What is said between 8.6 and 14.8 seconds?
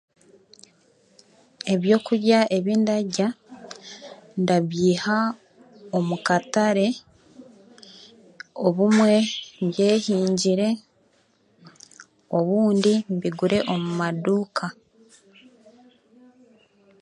obumwe mbyehingire obundi mbigure omu maduuka.